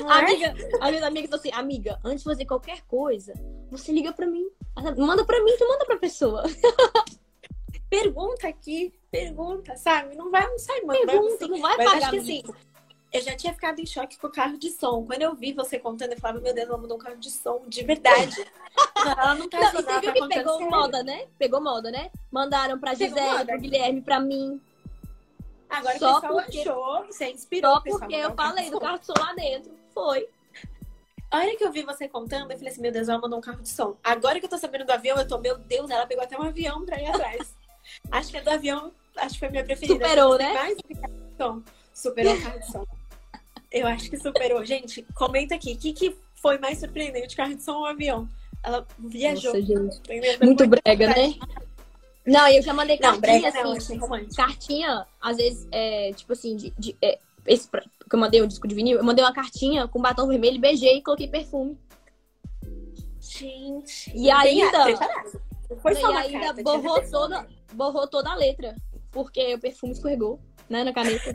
Não 0.00 0.12
é? 0.12 0.18
Amiga, 0.18 0.54
a 0.80 0.90
minha 0.90 1.06
amiga 1.06 1.28
falou 1.28 1.40
assim, 1.40 1.52
amiga, 1.52 2.00
antes 2.04 2.20
de 2.20 2.24
fazer 2.24 2.44
qualquer 2.44 2.82
coisa, 2.82 3.34
você 3.70 3.92
liga 3.92 4.12
pra 4.12 4.26
mim. 4.26 4.48
Manda 4.96 5.24
pra 5.24 5.42
mim, 5.42 5.54
tu 5.58 5.68
manda 5.68 5.84
pra 5.84 5.96
pessoa. 5.96 6.42
Pergunta 7.88 8.46
aqui, 8.46 8.92
pergunta, 9.10 9.76
sabe? 9.76 10.14
Não 10.14 10.30
vai, 10.30 10.46
não 10.46 10.58
sai, 10.60 10.80
mano. 10.82 11.04
Pergunta, 11.04 11.48
não 11.48 11.60
vai 11.60 11.76
Mas 11.76 11.90
pagar 11.90 11.98
acho 11.98 12.10
que 12.10 12.16
assim, 12.18 12.42
eu 13.12 13.20
já 13.20 13.36
tinha 13.36 13.52
ficado 13.52 13.80
em 13.80 13.86
choque 13.86 14.16
com 14.16 14.28
o 14.28 14.30
carro 14.30 14.56
de 14.56 14.70
som. 14.70 15.04
Quando 15.04 15.22
eu 15.22 15.34
vi 15.34 15.52
você 15.52 15.76
contando, 15.76 16.12
eu 16.12 16.20
falava, 16.20 16.40
meu 16.40 16.54
Deus, 16.54 16.68
ela 16.68 16.78
mandou 16.78 16.96
um 16.96 17.00
carro 17.00 17.16
de 17.16 17.30
som 17.30 17.62
de 17.66 17.82
verdade. 17.82 18.36
Não, 18.94 19.12
ela 19.12 19.34
não 19.34 19.48
tá 19.48 19.58
Não, 19.58 19.68
e 19.68 19.72
você 19.72 20.00
viu 20.00 20.12
que 20.12 20.28
pegou 20.28 20.58
sério. 20.58 20.70
moda, 20.70 21.02
né? 21.02 21.26
Pegou 21.38 21.60
moda, 21.60 21.90
né? 21.90 22.10
Mandaram 22.30 22.78
pra 22.78 22.92
Gisele, 22.92 23.46
pro 23.46 23.58
Guilherme, 23.58 24.02
pra 24.02 24.20
mim. 24.20 24.60
Agora 25.70 25.98
Só 25.98 26.10
o 26.10 26.20
pessoal 26.20 26.42
porque- 26.42 26.60
achou, 26.60 27.06
você 27.06 27.30
inspirou 27.30 27.74
Só 27.74 27.80
porque 27.80 28.14
eu 28.14 28.30
um 28.30 28.34
falei 28.36 28.70
do 28.70 28.80
carro 28.80 28.98
de 28.98 29.06
som 29.06 29.14
lá 29.18 29.32
dentro. 29.34 29.72
Foi. 29.94 30.28
A 31.30 31.38
hora 31.38 31.56
que 31.56 31.64
eu 31.64 31.70
vi 31.70 31.84
você 31.84 32.08
contando, 32.08 32.50
eu 32.50 32.56
falei 32.56 32.72
assim, 32.72 32.80
meu 32.80 32.90
Deus, 32.90 33.08
ela 33.08 33.20
mandou 33.20 33.38
um 33.38 33.42
carro 33.42 33.62
de 33.62 33.68
som. 33.68 33.96
Agora 34.02 34.40
que 34.40 34.46
eu 34.46 34.50
tô 34.50 34.58
sabendo 34.58 34.84
do 34.84 34.90
avião, 34.90 35.16
eu 35.16 35.26
tô, 35.26 35.38
meu 35.38 35.56
Deus, 35.56 35.88
ela 35.88 36.04
pegou 36.04 36.24
até 36.24 36.36
um 36.36 36.42
avião 36.42 36.84
pra 36.84 37.00
ir 37.00 37.06
atrás. 37.06 37.54
acho 38.10 38.30
que 38.30 38.36
a 38.38 38.42
do 38.42 38.50
avião, 38.50 38.92
acho 39.16 39.34
que 39.34 39.38
foi 39.38 39.48
a 39.48 39.50
minha 39.52 39.64
preferida. 39.64 40.04
Superou, 40.04 40.36
né? 40.36 40.52
Mais 40.52 40.76
do 40.76 40.82
que 40.82 40.94
carro 40.96 41.14
de 41.14 41.36
som. 41.36 41.62
Superou 41.94 42.34
o 42.34 42.42
carro 42.42 42.58
de 42.58 42.72
som. 42.72 42.86
Eu 43.70 43.86
acho 43.86 44.10
que 44.10 44.16
superou. 44.18 44.64
Gente, 44.64 45.06
comenta 45.14 45.54
aqui, 45.54 45.74
o 45.74 45.78
que, 45.78 45.92
que 45.92 46.16
foi 46.34 46.58
mais 46.58 46.80
surpreendente, 46.80 47.36
carro 47.36 47.54
de 47.54 47.62
som 47.62 47.78
ou 47.78 47.86
avião? 47.86 48.28
Ela 48.64 48.84
viajou. 48.98 49.54
Nossa, 49.54 49.64
gente. 49.64 50.44
Muito 50.44 50.66
brega, 50.66 51.06
né? 51.08 51.34
Não, 52.26 52.48
eu 52.48 52.62
já 52.62 52.72
mandei 52.74 52.98
Não, 53.00 53.18
cartinha, 53.20 53.50
não, 53.52 53.72
assim. 53.72 53.76
achei 53.78 53.96
romântico. 53.98 54.34
Cartinha, 54.36 55.06
às 55.20 55.36
vezes, 55.38 55.66
é, 55.72 56.12
tipo 56.12 56.32
assim, 56.32 56.54
de, 56.56 56.70
de- 56.78 56.96
é, 57.02 57.18
esse 57.46 57.68
que 57.68 58.14
eu 58.14 58.18
mandei 58.18 58.42
um 58.42 58.46
disco 58.46 58.68
de 58.68 58.74
vinil, 58.74 58.98
eu 58.98 59.04
mandei 59.04 59.24
uma 59.24 59.32
cartinha 59.32 59.88
com 59.88 60.00
batom 60.00 60.26
vermelho, 60.28 60.60
beijei 60.60 60.98
e 60.98 61.02
coloquei 61.02 61.28
perfume. 61.28 61.78
Gente. 63.20 64.10
E 64.14 64.30
ainda-. 64.30 64.86
Não 65.70 65.76
Foi 65.78 65.94
só 65.94 66.08
e 66.08 66.10
uma 66.10 66.20
ainda 66.20 66.40
carta, 66.40 66.62
borrou 66.62 67.00
toda, 67.10 67.46
borrou 67.72 68.06
toda 68.08 68.30
a 68.30 68.34
letra. 68.34 68.74
Porque 69.10 69.54
o 69.54 69.58
perfume 69.60 69.92
escorregou, 69.92 70.40
né, 70.68 70.84
na 70.84 70.92
caneta. 70.92 71.32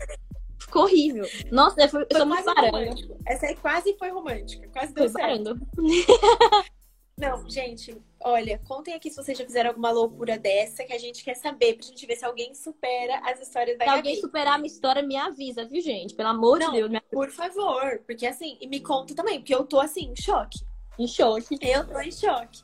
Ficou 0.60 0.84
horrível. 0.84 1.28
Nossa, 1.52 1.82
eu, 1.82 1.90
fui- 1.90 2.02
eu 2.04 2.08
Foi 2.10 2.18
sou 2.20 2.26
muito 2.28 2.46
baranga. 2.46 2.96
Essa 3.26 3.48
aí 3.48 3.56
quase 3.56 3.96
foi 3.98 4.10
romântica. 4.10 4.68
Quase 4.70 4.94
deu 4.94 5.10
Foi 5.10 5.22
certo. 5.22 5.58
Não, 7.18 7.50
gente, 7.50 7.96
olha, 8.20 8.60
contem 8.68 8.94
aqui 8.94 9.10
se 9.10 9.16
vocês 9.16 9.38
já 9.38 9.46
fizeram 9.46 9.70
alguma 9.70 9.90
loucura 9.90 10.38
dessa 10.38 10.84
que 10.84 10.92
a 10.92 10.98
gente 11.00 11.24
quer 11.24 11.36
saber, 11.36 11.76
pra 11.76 11.86
gente 11.86 12.06
ver 12.06 12.18
se 12.18 12.26
alguém 12.26 12.54
supera 12.54 13.20
as 13.24 13.40
histórias 13.40 13.78
da 13.78 13.86
Se 13.86 13.90
alguém 13.90 14.16
Gabi. 14.16 14.22
superar 14.22 14.56
a 14.56 14.58
minha 14.58 14.68
história, 14.68 15.02
me 15.02 15.16
avisa, 15.16 15.64
viu, 15.64 15.82
gente? 15.82 16.14
Pelo 16.14 16.28
amor 16.30 16.60
Não. 16.60 16.72
de 16.74 16.78
Deus, 16.80 16.92
me 16.92 17.00
Por 17.10 17.32
favor, 17.32 18.02
porque 18.06 18.28
assim, 18.28 18.58
e 18.60 18.68
me 18.68 18.82
conta 18.82 19.16
também, 19.16 19.40
porque 19.40 19.56
eu 19.56 19.64
tô 19.64 19.80
assim, 19.80 20.12
em 20.12 20.16
choque. 20.22 20.60
em 21.00 21.08
choque. 21.08 21.58
Eu 21.62 21.88
tô 21.88 22.00
em 22.02 22.12
choque. 22.12 22.62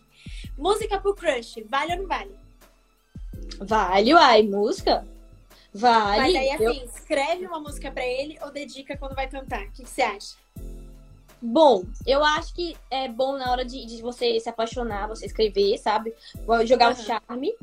Música 0.58 1.00
pro 1.00 1.16
crush, 1.16 1.56
vale 1.70 1.94
ou 1.94 2.00
não 2.00 2.08
vale? 2.08 2.38
Vale, 3.58 4.14
uai, 4.14 4.44
música? 4.44 5.08
Vale. 5.74 6.22
Mas 6.24 6.36
aí, 6.36 6.48
Eu- 6.62 6.72
assim, 6.72 6.84
escreve 6.94 7.48
uma 7.48 7.60
música 7.62 7.90
pra 7.90 8.06
ele 8.06 8.38
ou 8.42 8.52
dedica 8.52 8.98
quando 8.98 9.16
vai 9.16 9.30
cantar? 9.30 9.64
O 9.64 9.72
que, 9.72 9.84
que 9.84 9.90
você 9.90 10.02
acha? 10.02 10.36
Bom, 11.42 11.86
eu 12.06 12.24
acho 12.24 12.54
que 12.54 12.78
é 12.90 13.08
bom 13.08 13.38
na 13.38 13.52
hora 13.52 13.66
de, 13.66 13.86
de 13.86 14.02
você 14.02 14.40
se 14.40 14.48
apaixonar, 14.48 15.08
você 15.08 15.26
escrever, 15.26 15.78
sabe? 15.78 16.14
Jogar 16.66 16.90
o 16.90 16.94
Aham. 16.94 17.04
charme. 17.04 17.54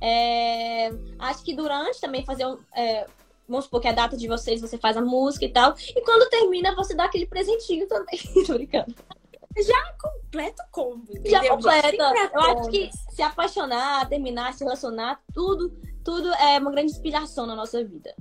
É, 0.00 0.90
acho 1.18 1.42
que 1.42 1.54
durante 1.54 2.00
também 2.00 2.24
fazer 2.24 2.46
um. 2.46 2.58
é, 2.74 3.06
vamos 3.48 3.64
supor 3.64 3.80
que 3.80 3.88
a 3.88 3.92
data 3.92 4.16
de 4.16 4.28
vocês, 4.28 4.60
você 4.60 4.76
faz 4.76 4.96
a 4.96 5.00
música 5.00 5.44
e 5.46 5.48
tal. 5.48 5.74
E 5.78 6.00
quando 6.02 6.28
termina, 6.28 6.74
você 6.74 6.94
dá 6.94 7.04
aquele 7.04 7.26
presentinho 7.26 7.88
também. 7.88 8.18
Tô 8.46 8.54
brincando. 8.54 8.94
Completo 10.00 10.62
combo, 10.70 11.10
entendeu? 11.10 11.42
Já 11.42 11.48
completa. 11.48 12.14
Eu 12.32 12.40
acho 12.40 12.70
que 12.70 12.90
se 13.10 13.22
apaixonar, 13.22 14.08
terminar, 14.08 14.52
se 14.52 14.62
relacionar, 14.62 15.20
tudo, 15.34 15.70
tudo 16.04 16.32
é 16.34 16.58
uma 16.58 16.70
grande 16.70 16.92
inspiração 16.92 17.46
na 17.46 17.56
nossa 17.56 17.82
vida. 17.82 18.14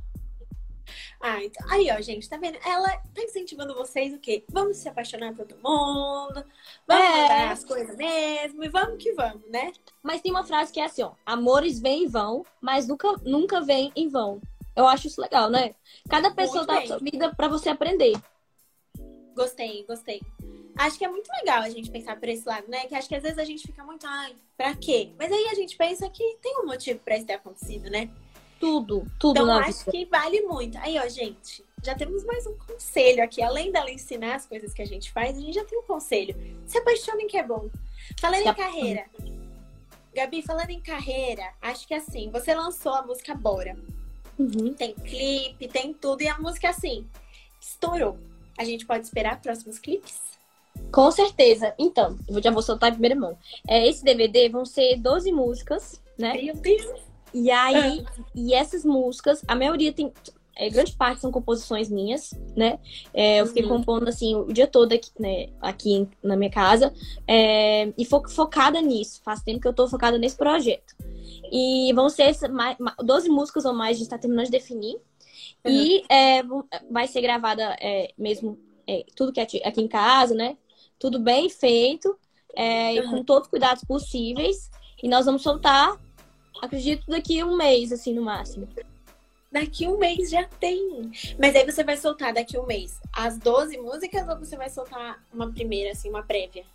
Ah, 1.19 1.43
então. 1.43 1.65
Aí, 1.71 1.89
ó, 1.91 1.99
gente, 1.99 2.29
tá 2.29 2.37
vendo? 2.37 2.57
Ela 2.63 2.89
tá 3.13 3.23
incentivando 3.23 3.73
vocês 3.73 4.13
o 4.13 4.19
quê? 4.19 4.43
Vamos 4.49 4.77
se 4.77 4.87
apaixonar 4.87 5.33
todo 5.33 5.55
mundo, 5.55 6.43
vamos 6.87 7.05
É. 7.05 7.21
mandar 7.21 7.51
as 7.51 7.65
coisas 7.65 7.95
mesmo 7.97 8.63
e 8.63 8.69
vamos 8.69 9.01
que 9.01 9.11
vamos, 9.13 9.41
né? 9.49 9.71
Mas 10.03 10.21
tem 10.21 10.31
uma 10.31 10.43
frase 10.45 10.71
que 10.71 10.79
é 10.79 10.85
assim, 10.85 11.01
ó. 11.01 11.11
Amores 11.25 11.79
vêm 11.79 12.03
e 12.03 12.07
vão, 12.07 12.45
mas 12.61 12.87
nunca, 12.87 13.11
nunca 13.23 13.61
vêm 13.61 13.91
em 13.95 14.07
vão. 14.07 14.39
Eu 14.75 14.87
acho 14.87 15.07
isso 15.07 15.19
legal, 15.19 15.49
né? 15.49 15.73
Cada 16.07 16.29
pessoa 16.29 16.57
Muito 16.59 16.67
tá 16.67 16.75
bem. 16.77 16.87
sua 16.87 16.97
vida 16.99 17.33
pra 17.35 17.47
você 17.47 17.69
aprender. 17.69 18.13
Gostei, 19.35 19.83
gostei. 19.87 20.21
Acho 20.77 20.97
que 20.99 21.05
é 21.05 21.09
muito 21.09 21.27
legal 21.39 21.63
a 21.63 21.69
gente 21.69 21.89
pensar 21.89 22.19
por 22.19 22.29
esse 22.29 22.47
lado, 22.47 22.67
né? 22.67 22.85
Que 22.85 22.93
acho 22.93 23.09
que 23.09 23.15
às 23.15 23.23
vezes 23.23 23.39
a 23.39 23.43
gente 23.43 23.65
fica 23.65 23.83
muito, 23.83 24.05
ai, 24.05 24.35
pra 24.55 24.75
quê? 24.75 25.11
Mas 25.17 25.31
aí 25.31 25.47
a 25.47 25.55
gente 25.55 25.75
pensa 25.75 26.07
que 26.09 26.37
tem 26.41 26.59
um 26.59 26.65
motivo 26.67 26.99
pra 26.99 27.17
isso 27.17 27.25
ter 27.25 27.33
acontecido, 27.33 27.89
né? 27.89 28.09
Tudo, 28.59 29.05
tudo 29.19 29.41
Então 29.41 29.51
acho 29.57 29.79
vida. 29.85 29.91
que 29.91 30.05
vale 30.05 30.41
muito. 30.41 30.77
Aí, 30.79 30.97
ó, 30.97 31.07
gente, 31.07 31.63
já 31.83 31.95
temos 31.95 32.23
mais 32.23 32.45
um 32.47 32.55
conselho 32.57 33.23
aqui. 33.23 33.41
Além 33.41 33.71
dela 33.71 33.91
ensinar 33.91 34.35
as 34.35 34.45
coisas 34.45 34.73
que 34.73 34.81
a 34.81 34.85
gente 34.85 35.11
faz, 35.11 35.37
a 35.37 35.39
gente 35.39 35.53
já 35.53 35.63
tem 35.63 35.77
um 35.77 35.83
conselho. 35.83 36.35
Se 36.65 36.77
apaixonem 36.77 37.27
que 37.27 37.37
é 37.37 37.43
bom. 37.43 37.69
Falando 38.19 38.43
Se 38.43 38.49
em 38.49 38.53
carreira. 38.53 39.05
Gabi, 40.15 40.41
falando 40.41 40.71
em 40.71 40.81
carreira, 40.81 41.53
acho 41.61 41.87
que 41.87 41.93
assim, 41.93 42.31
você 42.31 42.55
lançou 42.55 42.93
a 42.93 43.03
música 43.03 43.35
Bora. 43.35 43.77
Uhum. 44.39 44.73
Tem 44.73 44.93
clipe, 44.93 45.67
tem 45.67 45.93
tudo. 45.93 46.21
E 46.21 46.27
a 46.27 46.37
música, 46.39 46.69
assim, 46.69 47.05
estourou. 47.59 48.17
A 48.57 48.63
gente 48.63 48.85
pode 48.85 49.05
esperar 49.05 49.41
próximos 49.41 49.77
clipes? 49.77 50.19
Com 50.91 51.11
certeza. 51.11 51.73
Então, 51.77 52.17
eu 52.27 52.41
já 52.41 52.51
vou 52.51 52.61
soltar 52.61 52.89
em 52.89 52.93
primeira 52.93 53.15
mão. 53.15 53.37
É, 53.67 53.87
esse 53.87 54.03
DVD 54.03 54.49
vão 54.49 54.65
ser 54.65 54.97
12 54.97 55.31
músicas, 55.31 56.01
né? 56.17 56.33
Meu 56.41 56.55
Deus! 56.55 57.06
E 57.33 57.51
aí, 57.51 58.05
e 58.33 58.53
essas 58.53 58.83
músicas, 58.83 59.43
a 59.47 59.55
maioria 59.55 59.91
tem. 59.91 60.11
é, 60.55 60.69
grande 60.69 60.95
parte 60.95 61.21
são 61.21 61.31
composições 61.31 61.89
minhas, 61.89 62.31
né? 62.55 62.79
É, 63.13 63.41
eu 63.41 63.45
fiquei 63.45 63.63
uhum. 63.63 63.77
compondo 63.77 64.07
assim 64.07 64.35
o 64.35 64.51
dia 64.51 64.65
todo 64.65 64.91
aqui, 64.93 65.11
né, 65.19 65.49
aqui 65.61 66.07
na 66.23 66.35
minha 66.35 66.49
casa 66.49 66.93
é, 67.27 67.93
e 67.97 68.05
fo 68.05 68.27
focada 68.27 68.81
nisso. 68.81 69.21
Faz 69.23 69.41
tempo 69.43 69.59
que 69.59 69.67
eu 69.67 69.73
tô 69.73 69.87
focada 69.87 70.17
nesse 70.17 70.35
projeto. 70.35 70.95
E 71.51 71.93
vão 71.93 72.09
ser 72.09 72.35
mais, 72.49 72.75
12 73.03 73.29
músicas 73.29 73.65
ou 73.65 73.73
mais, 73.73 73.97
a 73.97 73.99
gente 73.99 74.09
tá 74.09 74.17
terminando 74.17 74.45
de 74.45 74.51
definir. 74.51 74.95
Uhum. 75.65 75.71
E 75.71 76.03
é, 76.09 76.41
vai 76.89 77.07
ser 77.07 77.21
gravada 77.21 77.75
é, 77.79 78.13
mesmo 78.17 78.57
é, 78.87 79.05
tudo 79.15 79.31
que 79.31 79.39
é 79.39 79.43
aqui 79.43 79.81
em 79.81 79.87
casa, 79.87 80.33
né? 80.33 80.57
Tudo 80.97 81.19
bem 81.19 81.49
feito, 81.49 82.17
uhum. 82.57 83.11
com 83.11 83.23
todos 83.23 83.43
os 83.43 83.49
cuidados 83.49 83.83
possíveis. 83.83 84.71
E 85.01 85.07
nós 85.07 85.27
vamos 85.27 85.43
soltar, 85.43 85.95
acredito, 86.61 87.05
daqui 87.07 87.43
um 87.43 87.55
mês, 87.55 87.91
assim, 87.91 88.13
no 88.13 88.21
máximo. 88.21 88.67
Daqui 89.51 89.87
um 89.87 89.97
mês 89.97 90.29
já 90.29 90.43
tem. 90.43 91.11
Mas 91.39 91.55
aí 91.55 91.65
você 91.65 91.83
vai 91.83 91.97
soltar 91.97 92.33
daqui 92.33 92.57
um 92.57 92.65
mês 92.65 92.99
as 93.13 93.37
12 93.37 93.77
músicas 93.77 94.27
ou 94.27 94.37
você 94.37 94.57
vai 94.57 94.69
soltar 94.69 95.23
uma 95.33 95.51
primeira, 95.51 95.91
assim, 95.91 96.09
uma 96.09 96.23
prévia? 96.23 96.65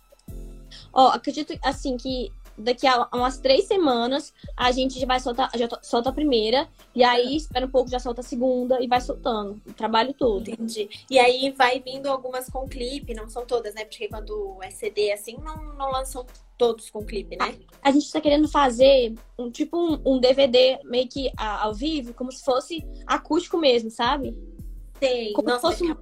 Ó, 0.91 1.05
oh, 1.05 1.07
acredito, 1.09 1.57
assim, 1.61 1.97
que 1.97 2.31
daqui 2.57 2.87
a 2.87 3.07
umas 3.13 3.37
três 3.37 3.65
semanas 3.65 4.33
a 4.55 4.71
gente 4.71 4.99
já 4.99 5.05
vai 5.05 5.19
soltar, 5.19 5.49
já 5.55 5.67
solta 5.81 6.09
a 6.09 6.13
primeira, 6.13 6.67
e 6.95 7.03
aí 7.03 7.35
espera 7.35 7.65
um 7.65 7.69
pouco, 7.69 7.89
já 7.89 7.99
solta 7.99 8.21
a 8.21 8.23
segunda 8.23 8.81
e 8.81 8.87
vai 8.87 9.01
soltando 9.01 9.61
o 9.67 9.73
trabalho 9.73 10.13
todo. 10.13 10.49
Entendi. 10.49 10.89
E 11.09 11.19
aí 11.19 11.51
vai 11.51 11.79
vindo 11.79 12.07
algumas 12.07 12.49
com 12.49 12.67
clipe, 12.67 13.13
não 13.13 13.29
são 13.29 13.45
todas, 13.45 13.73
né? 13.73 13.85
Porque 13.85 14.07
quando 14.07 14.57
é 14.61 14.69
CD 14.69 15.11
assim, 15.11 15.37
não, 15.37 15.73
não 15.75 15.91
lançam 15.91 16.25
todos 16.57 16.89
com 16.89 17.03
clipe, 17.03 17.35
né? 17.35 17.55
A, 17.81 17.89
a 17.89 17.91
gente 17.91 18.11
tá 18.11 18.21
querendo 18.21 18.47
fazer 18.47 19.13
um 19.37 19.49
tipo 19.49 19.77
um, 19.77 19.99
um 20.05 20.19
DVD 20.19 20.79
meio 20.83 21.07
que 21.07 21.31
a, 21.37 21.63
ao 21.63 21.73
vivo, 21.73 22.13
como 22.13 22.31
se 22.31 22.43
fosse 22.43 22.85
acústico 23.05 23.57
mesmo, 23.57 23.89
sabe? 23.89 24.37
Sei. 24.99 25.33
Como 25.33 25.49
Nossa, 25.49 25.71
se 25.71 25.87
fosse 25.87 25.97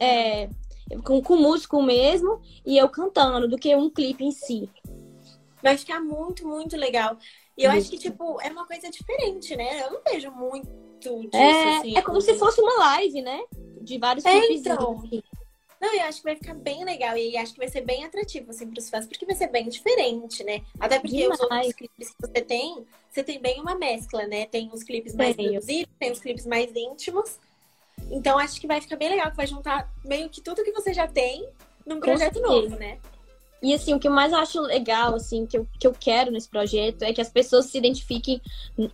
é, 0.00 0.48
com, 1.04 1.22
com 1.22 1.36
músico 1.36 1.82
mesmo 1.82 2.40
e 2.64 2.76
eu 2.76 2.88
cantando, 2.88 3.48
do 3.48 3.56
que 3.56 3.74
um 3.74 3.90
clipe 3.90 4.24
em 4.24 4.30
si. 4.30 4.68
Vai 5.62 5.78
ficar 5.78 6.00
muito, 6.00 6.46
muito 6.46 6.76
legal. 6.76 7.16
E 7.56 7.64
eu 7.64 7.70
acho 7.70 7.90
que, 7.90 7.98
tipo, 7.98 8.40
é 8.40 8.50
uma 8.50 8.66
coisa 8.66 8.90
diferente, 8.90 9.54
né? 9.54 9.82
Eu 9.82 9.92
não 9.92 10.00
vejo 10.02 10.30
muito 10.30 11.20
disso, 11.28 11.36
é, 11.36 11.76
assim. 11.78 11.96
É 11.96 12.02
como 12.02 12.20
se 12.20 12.34
fosse 12.34 12.60
uma 12.60 12.78
live, 12.78 13.22
né? 13.22 13.40
De 13.80 13.98
vários 13.98 14.24
é, 14.24 14.52
então. 14.52 15.02
Não, 15.82 15.92
eu 15.94 16.02
acho 16.02 16.18
que 16.18 16.24
vai 16.24 16.36
ficar 16.36 16.54
bem 16.54 16.84
legal 16.84 17.16
e 17.16 17.36
acho 17.36 17.54
que 17.54 17.58
vai 17.58 17.68
ser 17.68 17.80
bem 17.80 18.04
atrativo, 18.04 18.50
assim, 18.52 18.70
pros 18.70 18.88
fãs, 18.88 19.04
porque 19.04 19.26
vai 19.26 19.34
ser 19.34 19.48
bem 19.48 19.68
diferente, 19.68 20.44
né? 20.44 20.62
Até 20.78 21.00
porque 21.00 21.16
Demais. 21.16 21.40
os 21.40 21.44
outros 21.44 21.72
clipes 21.72 22.10
que 22.10 22.20
você 22.20 22.40
tem, 22.40 22.86
você 23.10 23.24
tem 23.24 23.40
bem 23.40 23.60
uma 23.60 23.74
mescla, 23.74 24.24
né? 24.28 24.46
Tem 24.46 24.70
os 24.72 24.84
clipes 24.84 25.12
mais 25.16 25.34
produzidos, 25.34 25.92
tem 25.98 26.12
os 26.12 26.20
clipes 26.20 26.46
mais 26.46 26.70
íntimos. 26.76 27.36
Então 28.12 28.38
acho 28.38 28.60
que 28.60 28.66
vai 28.68 28.80
ficar 28.80 28.94
bem 28.94 29.08
legal, 29.08 29.32
que 29.32 29.36
vai 29.36 29.46
juntar 29.46 29.92
meio 30.04 30.28
que 30.28 30.40
tudo 30.40 30.62
que 30.62 30.70
você 30.70 30.94
já 30.94 31.08
tem 31.08 31.48
num 31.84 31.98
projeto 31.98 32.40
novo, 32.40 32.76
né? 32.76 33.00
E 33.62 33.72
assim, 33.72 33.94
o 33.94 34.00
que 34.00 34.08
eu 34.08 34.12
mais 34.12 34.32
acho 34.32 34.60
legal, 34.60 35.14
assim, 35.14 35.46
que 35.46 35.56
eu, 35.56 35.66
que 35.78 35.86
eu 35.86 35.92
quero 35.92 36.32
nesse 36.32 36.48
projeto 36.48 37.02
é 37.02 37.12
que 37.12 37.20
as 37.20 37.30
pessoas 37.30 37.66
se 37.66 37.78
identifiquem 37.78 38.42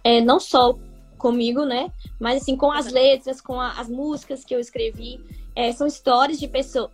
é, 0.04 0.20
não 0.20 0.38
só 0.38 0.76
comigo, 1.16 1.64
né? 1.64 1.90
Mas 2.20 2.42
assim, 2.42 2.56
com 2.56 2.70
as 2.70 2.86
letras, 2.92 3.40
com 3.40 3.60
a, 3.60 3.72
as 3.72 3.88
músicas 3.88 4.44
que 4.44 4.54
eu 4.54 4.60
escrevi. 4.60 5.20
É, 5.54 5.72
são 5.72 5.86
histórias 5.86 6.38
de, 6.38 6.46
pessoa, 6.46 6.90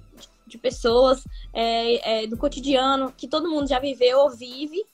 de 0.46 0.56
pessoas 0.56 1.22
é, 1.52 2.22
é, 2.22 2.26
do 2.26 2.36
cotidiano 2.36 3.12
que 3.12 3.28
todo 3.28 3.50
mundo 3.50 3.68
já 3.68 3.78
viveu 3.78 4.20
ou 4.20 4.30
vive. 4.30 4.84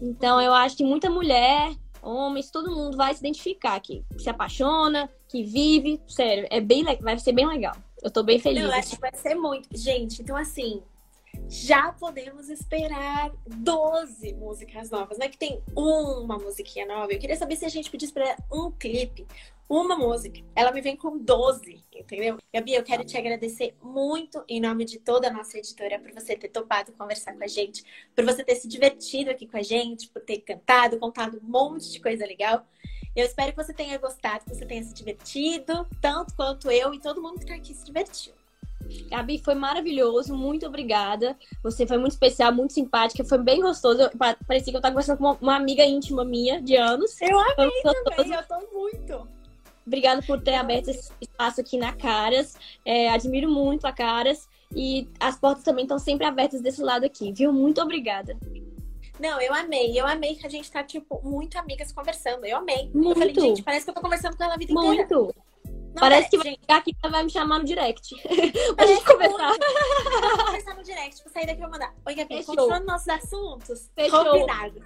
Então 0.00 0.40
eu 0.40 0.52
acho 0.52 0.76
que 0.76 0.84
muita 0.84 1.10
mulher, 1.10 1.74
homens, 2.00 2.50
todo 2.50 2.70
mundo 2.70 2.96
vai 2.96 3.12
se 3.14 3.20
identificar 3.20 3.74
aqui. 3.74 4.04
Que 4.12 4.22
se 4.22 4.30
apaixona, 4.30 5.10
que 5.28 5.42
vive. 5.42 6.00
Sério, 6.06 6.46
é 6.50 6.60
bem, 6.60 6.84
vai 7.00 7.18
ser 7.18 7.32
bem 7.32 7.46
legal. 7.46 7.74
Eu 8.02 8.10
tô 8.10 8.22
bem 8.22 8.38
feliz. 8.38 8.62
Eu 8.62 8.72
acho 8.72 8.90
que 8.90 9.00
vai 9.00 9.14
ser 9.14 9.34
muito. 9.34 9.68
Gente, 9.76 10.22
então 10.22 10.36
assim, 10.36 10.80
já 11.48 11.90
podemos 11.92 12.50
esperar 12.50 13.32
12 13.46 14.34
músicas 14.34 14.90
novas. 14.90 15.16
Não 15.16 15.26
é 15.26 15.28
que 15.30 15.38
tem 15.38 15.62
uma 15.74 16.36
musiquinha 16.36 16.86
nova. 16.86 17.12
Eu 17.12 17.18
queria 17.18 17.36
saber 17.36 17.56
se 17.56 17.64
a 17.64 17.70
gente 17.70 17.90
pedisse 17.90 18.12
para 18.12 18.36
um 18.52 18.70
clipe, 18.70 19.26
uma 19.66 19.96
música. 19.96 20.40
Ela 20.54 20.70
me 20.72 20.82
vem 20.82 20.94
com 20.94 21.16
12, 21.16 21.82
entendeu? 21.94 22.36
Gabi, 22.52 22.74
eu 22.74 22.82
quero 22.82 23.02
te 23.02 23.16
agradecer 23.16 23.74
muito 23.82 24.44
em 24.46 24.60
nome 24.60 24.84
de 24.84 24.98
toda 24.98 25.28
a 25.28 25.32
nossa 25.32 25.56
editora 25.56 25.98
por 25.98 26.12
você 26.12 26.36
ter 26.36 26.48
topado 26.48 26.92
conversar 26.92 27.34
com 27.34 27.44
a 27.44 27.48
gente, 27.48 27.82
por 28.14 28.24
você 28.24 28.44
ter 28.44 28.56
se 28.56 28.68
divertido 28.68 29.30
aqui 29.30 29.46
com 29.46 29.56
a 29.56 29.62
gente, 29.62 30.08
por 30.08 30.20
ter 30.20 30.40
cantado, 30.40 30.98
contado 30.98 31.40
um 31.42 31.48
monte 31.48 31.90
de 31.90 32.00
coisa 32.00 32.26
legal. 32.26 32.66
Eu 33.16 33.24
espero 33.24 33.52
que 33.52 33.62
você 33.62 33.72
tenha 33.72 33.96
gostado, 33.98 34.44
que 34.44 34.54
você 34.54 34.66
tenha 34.66 34.82
se 34.82 34.92
divertido, 34.92 35.86
tanto 36.00 36.34
quanto 36.34 36.70
eu 36.70 36.92
e 36.92 37.00
todo 37.00 37.22
mundo 37.22 37.38
que 37.38 37.44
está 37.44 37.54
aqui 37.54 37.72
se 37.72 37.84
divertiu. 37.84 38.34
Gabi, 39.10 39.40
foi 39.44 39.54
maravilhoso, 39.54 40.34
muito 40.34 40.66
obrigada. 40.66 41.36
Você 41.62 41.86
foi 41.86 41.98
muito 41.98 42.12
especial, 42.12 42.52
muito 42.52 42.72
simpática, 42.72 43.24
foi 43.24 43.38
bem 43.38 43.60
gostoso. 43.60 44.02
Eu, 44.02 44.10
parecia 44.46 44.72
que 44.72 44.76
eu 44.76 44.78
estava 44.78 44.92
conversando 44.92 45.18
com 45.18 45.36
uma, 45.40 45.56
amiga 45.56 45.84
íntima 45.84 46.24
minha 46.24 46.60
de 46.60 46.76
anos. 46.76 47.20
Eu 47.20 47.38
amei 47.38 47.82
também, 47.82 48.32
eu 48.32 48.42
tô 48.46 48.78
muito. 48.78 49.28
Obrigada 49.86 50.20
por 50.22 50.40
ter 50.40 50.54
aberto 50.54 50.88
esse 50.88 51.10
espaço 51.20 51.60
aqui 51.60 51.78
na 51.78 51.92
Caras. 51.92 52.54
É, 52.84 53.08
admiro 53.08 53.50
muito 53.50 53.86
a 53.86 53.92
Caras. 53.92 54.48
E 54.74 55.08
as 55.18 55.38
portas 55.38 55.64
também 55.64 55.84
estão 55.84 55.98
sempre 55.98 56.26
abertas 56.26 56.60
desse 56.60 56.82
lado 56.82 57.04
aqui, 57.04 57.32
viu? 57.32 57.52
Muito 57.52 57.80
obrigada. 57.80 58.36
Não, 59.18 59.40
eu 59.40 59.52
amei. 59.52 59.98
Eu 59.98 60.06
amei 60.06 60.34
que 60.34 60.46
a 60.46 60.50
gente 60.50 60.70
tá, 60.70 60.84
tipo, 60.84 61.20
muito 61.24 61.58
amigas 61.58 61.90
conversando. 61.90 62.44
Eu 62.44 62.58
amei. 62.58 62.90
Muito. 62.94 63.10
Eu 63.10 63.16
falei, 63.16 63.34
gente, 63.34 63.62
parece 63.62 63.84
que 63.84 63.90
eu 63.90 63.94
tô 63.94 64.00
conversando 64.00 64.36
com 64.36 64.44
ela 64.44 64.54
a 64.54 64.58
vida 64.58 64.72
muito. 64.72 64.92
inteira. 64.92 65.24
Muito. 65.24 65.47
Não 65.98 66.08
Parece 66.08 66.28
é, 66.28 66.30
que 66.30 66.38
vai 66.38 66.52
ficar 66.52 66.76
aqui 66.76 66.96
vai 67.10 67.22
me 67.24 67.30
chamar 67.30 67.58
no 67.58 67.64
direct. 67.64 68.14
pra 68.76 68.86
gente 68.86 69.04
conversar. 69.04 69.52
Vamos 70.20 70.44
conversar 70.44 70.74
no 70.76 70.82
direct. 70.84 71.24
Vou 71.24 71.32
sair 71.32 71.46
daqui 71.46 71.58
e 71.58 71.62
vou 71.62 71.70
mandar. 71.70 71.92
Oi, 72.06 72.14
Gabi, 72.14 72.36
Fechou. 72.36 72.54
continuando 72.54 72.86
nossos 72.86 73.08
assuntos. 73.08 73.90
Fechou. 73.94 74.24
Combinado. 74.24 74.82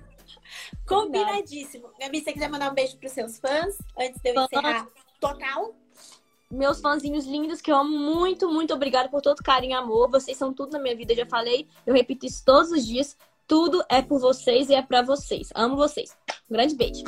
Combinadíssimo. 0.87 1.90
Gabi, 2.00 2.19
se 2.19 2.25
você 2.25 2.33
quiser 2.33 2.49
mandar 2.49 2.71
um 2.71 2.75
beijo 2.75 2.97
pros 2.97 3.12
seus 3.12 3.38
fãs, 3.38 3.76
antes 3.99 4.21
de 4.23 4.31
eu 4.31 4.35
Fãs. 4.35 4.47
encerrar 4.52 4.88
total. 5.21 5.75
Meus 6.50 6.81
fãzinhos 6.81 7.26
lindos, 7.26 7.61
que 7.61 7.71
eu 7.73 7.76
amo 7.76 7.97
muito, 7.99 8.50
muito 8.50 8.75
obrigada 8.75 9.09
por 9.09 9.23
todo 9.23 9.42
carinho 9.42 9.73
e 9.73 9.75
amor. 9.75 10.11
Vocês 10.11 10.37
são 10.37 10.52
tudo 10.52 10.73
na 10.73 10.78
minha 10.78 10.97
vida, 10.97 11.14
já 11.14 11.26
falei. 11.26 11.69
Eu 11.87 11.95
repito 11.95 12.26
isso 12.26 12.42
todos 12.45 12.71
os 12.71 12.87
dias. 12.87 13.16
Tudo 13.47 13.85
é 13.88 14.00
por 14.00 14.19
vocês 14.19 14.71
e 14.71 14.75
é 14.75 14.83
para 14.83 15.02
vocês. 15.02 15.49
Amo 15.54 15.76
vocês. 15.76 16.16
Um 16.50 16.54
grande 16.54 16.75
beijo. 16.75 17.04